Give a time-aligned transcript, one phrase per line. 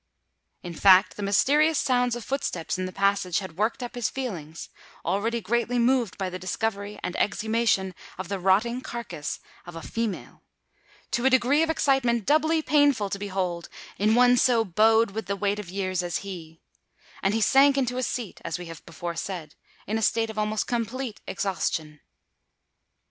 [0.63, 4.69] In fact, the mysterious sounds of footsteps in the passage had worked up his feelings,
[5.05, 10.41] already greatly moved by the discovery and exhumation of the rotting carcass of a female,
[11.11, 13.69] to a degree of excitement doubly painful to behold
[13.99, 16.59] in one so bowed with the weight of years as he;
[17.21, 19.53] and he sank into a seat, as we have before said,
[19.85, 22.01] in a state of almost complete exhaustion.